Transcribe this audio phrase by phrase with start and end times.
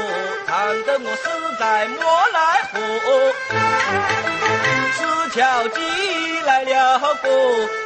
[0.00, 0.06] 海过，
[0.46, 1.24] 唱得我实
[1.58, 1.98] 在莫
[2.32, 2.38] 奈
[2.72, 2.76] 何。
[4.92, 4.98] 石
[5.38, 7.06] 桥记来了个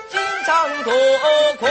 [0.08, 0.92] 金长陀
[1.60, 1.68] 歌。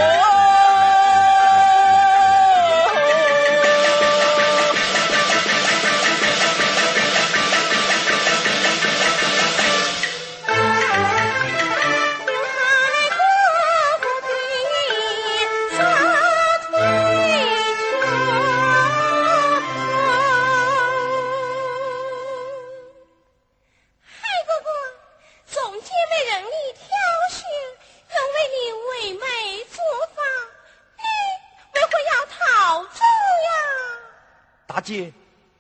[34.94, 35.12] 姐，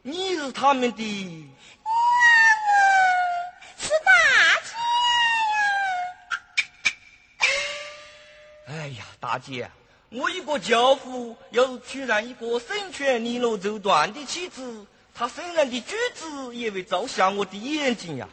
[0.03, 1.50] 你是他们的
[3.80, 4.14] 是大
[4.62, 4.75] 姐
[8.67, 8.67] 呀！
[8.67, 9.72] 哎呀，大姐，
[10.09, 18.30] 我一个教父，要是娶上一个身权利落绸缎的妻子，他身上的举止也会照瞎我的眼睛呀。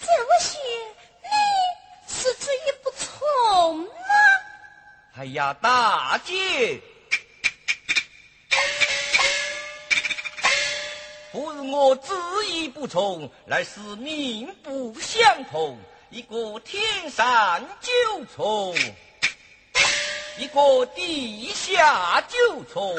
[0.00, 0.58] 这么些，
[1.22, 1.28] 你
[2.08, 3.90] 是主意不从吗？
[5.18, 6.80] 哎呀，大姐。
[11.32, 12.12] 不是我执
[12.50, 15.78] 意不从，乃是命不相同。
[16.10, 17.90] 一个天上九
[18.36, 18.76] 重，
[20.38, 22.94] 一个地下九重。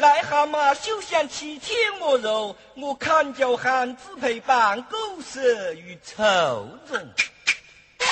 [0.00, 6.98] 癞蛤蟆休想欺天我肉，我砍脚汉子陪伴狗蛇与臭虫。
[7.98, 8.06] 哎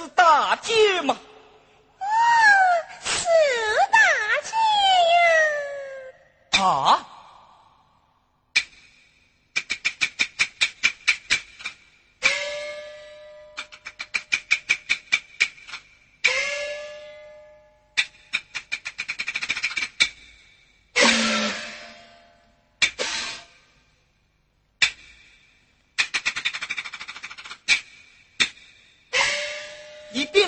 [0.00, 1.14] 是大姐吗？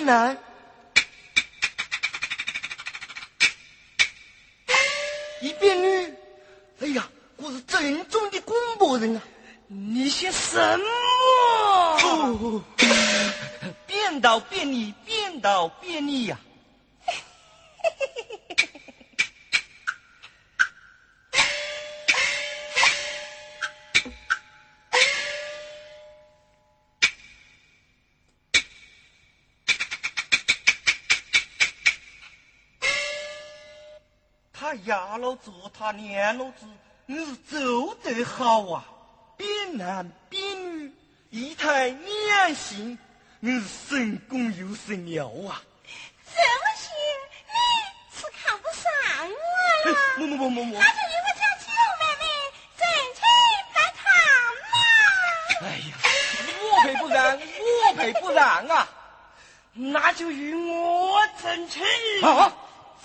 [0.04, 0.36] 男，
[5.40, 6.12] 一变绿，
[6.80, 9.22] 哎呀，我是正宗的广播人啊！
[9.68, 10.58] 你姓什
[12.00, 12.64] 么？
[13.86, 16.36] 变道变你，变道变你呀！
[34.84, 36.66] 压老子，他娘老子，
[37.06, 38.84] 你是做得好啊！
[39.36, 40.42] 变男变
[40.84, 40.92] 女，
[41.30, 42.98] 一台两性，
[43.40, 45.62] 你是神功又神了啊！
[46.26, 46.88] 这么些，
[47.48, 47.54] 你
[48.16, 48.82] 是看不上
[49.28, 49.94] 我了？
[50.18, 50.78] 么么么么么！
[50.78, 52.22] 那就与我家七龙妹妹
[52.78, 52.80] 正
[53.14, 53.20] 亲
[53.74, 54.02] 拜堂
[54.72, 54.74] 嘛！
[55.62, 55.92] 哎呀，
[56.72, 58.88] 我配不让，我配不让啊！
[59.74, 61.82] 那就与我正亲
[62.22, 62.52] 啊！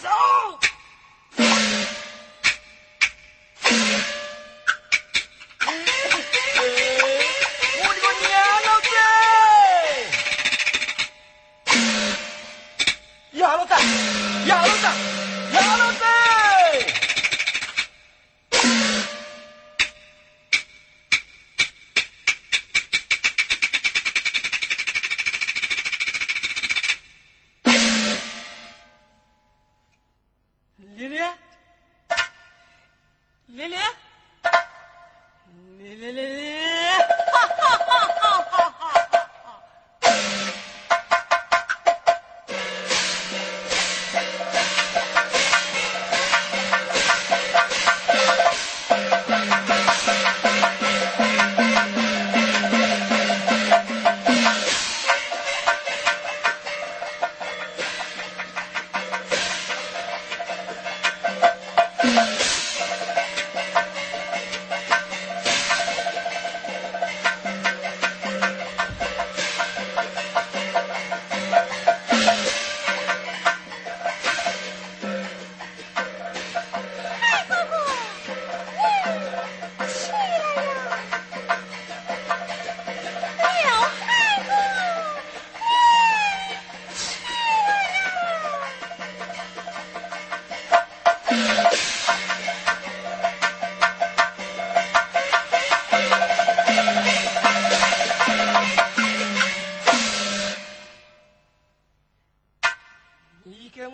[0.01, 0.09] 走。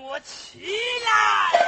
[0.01, 0.59] 我起
[1.05, 1.62] 来！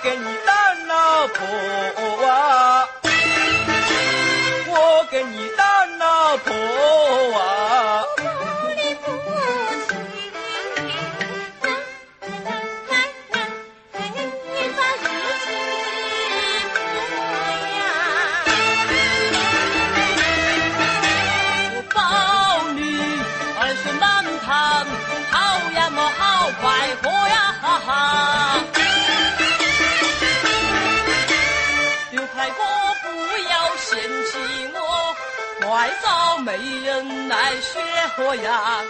[0.00, 0.54] 给你当
[0.86, 1.44] 老婆
[2.26, 2.88] 啊！
[4.68, 6.54] 我给你当老婆
[7.36, 8.04] 啊！
[8.16, 8.22] 不
[8.76, 9.06] 离不
[9.88, 9.90] 弃，
[14.54, 15.04] 一把日
[15.42, 15.46] 记
[16.74, 16.78] 过
[17.74, 17.78] 呀。
[21.74, 21.98] 我抱
[22.72, 22.78] 女
[23.58, 24.02] 儿是满
[24.46, 24.48] 堂，
[25.32, 25.36] 好
[25.72, 26.22] 呀么好
[26.62, 26.64] 快
[27.02, 28.57] 活呀哈哈！
[35.78, 37.78] 来找媒人来学
[38.18, 38.82] 我呀！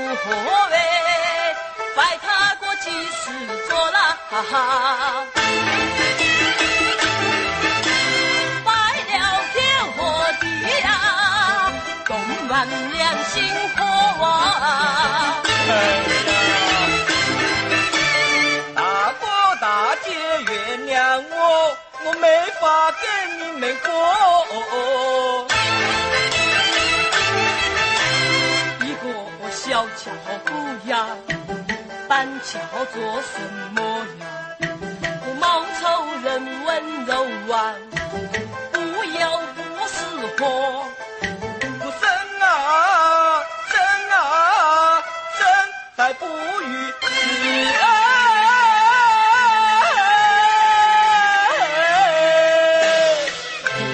[0.00, 0.32] 祝贺
[0.70, 0.76] 喂，
[1.94, 3.30] 拜他过几时
[3.68, 4.54] 做啦哈哈。
[8.64, 8.72] 拜
[9.08, 9.12] 了
[9.52, 9.60] 天
[9.96, 9.98] 和
[10.40, 10.44] 地
[10.82, 10.88] 呀，
[12.06, 13.34] 动满良心
[13.76, 13.78] 火
[14.24, 14.26] 啊！
[15.68, 15.98] 哎呀，
[18.74, 18.80] 大
[19.20, 19.22] 哥
[19.60, 20.06] 大姐
[20.48, 20.50] 原
[20.86, 20.88] 谅
[21.30, 22.24] 我，我没
[22.60, 22.64] 法
[23.02, 23.04] 跟
[23.38, 23.90] 你们过。
[32.20, 32.60] 板桥
[32.92, 33.40] 做什
[33.72, 33.80] 么
[34.20, 34.26] 呀？
[35.24, 35.82] 不貌丑
[36.22, 36.28] 人
[36.66, 36.68] 温
[37.06, 37.14] 柔
[37.50, 37.74] 啊，
[38.72, 38.78] 不
[39.18, 39.96] 要不是
[40.36, 40.84] 火。
[41.80, 42.04] 我生
[42.42, 42.44] 啊
[43.70, 43.72] 生
[44.10, 44.14] 啊
[45.38, 45.40] 生
[45.96, 47.02] 在不与死
[47.80, 47.84] 哎，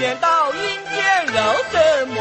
[0.00, 1.35] 连到阴间肉
[1.71, 2.16] 折磨。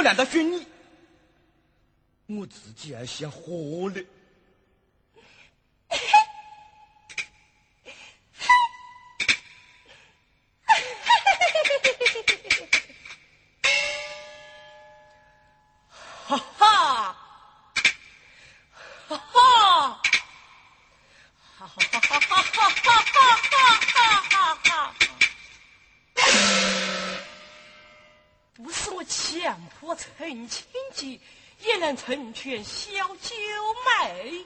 [0.00, 0.66] 我两个军弟，
[2.24, 4.06] 我自己还想活嘞！
[16.26, 17.14] 哈哈，
[19.06, 20.00] 哈哈，
[21.68, 22.29] 哈哈。
[30.20, 31.18] 迫陈清吉，
[31.60, 32.90] 也能成全小
[33.22, 33.34] 九
[34.04, 34.44] 妹。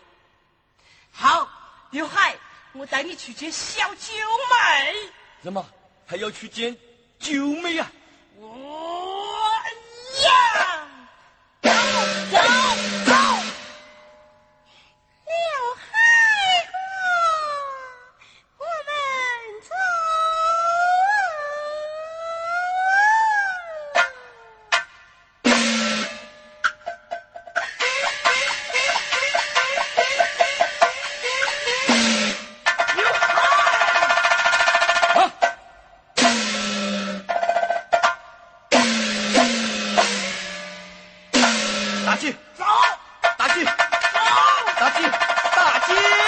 [1.11, 1.49] 好，
[1.91, 2.37] 刘海，
[2.75, 5.11] 我带你去见小九妹。
[5.43, 5.69] 怎么
[6.07, 6.79] 还要去见
[7.19, 7.91] 九妹啊？
[42.05, 42.31] 打击。
[42.57, 42.65] 走。
[43.39, 43.65] 打击。
[43.65, 43.71] 走。
[44.79, 45.03] 打击。
[45.57, 46.24] 打击。